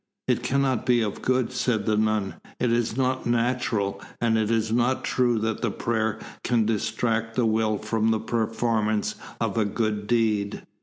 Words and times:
"It 0.27 0.41
cannot 0.41 0.87
be 0.87 1.01
of 1.03 1.21
good," 1.21 1.51
said 1.51 1.85
the 1.85 1.95
nun. 1.95 2.41
"It 2.59 2.71
is 2.71 2.97
not 2.97 3.27
natural, 3.27 4.01
and 4.19 4.35
it 4.35 4.49
is 4.49 4.71
not 4.71 5.03
true 5.03 5.37
that 5.37 5.61
the 5.61 5.69
prayer 5.69 6.17
can 6.43 6.65
distract 6.65 7.35
the 7.35 7.45
will 7.45 7.77
from 7.77 8.09
the 8.09 8.19
performance 8.19 9.13
of 9.39 9.59
a 9.59 9.63
good 9.65 10.07
deed." 10.07 10.65